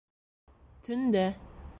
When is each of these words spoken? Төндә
Төндә 0.87 1.27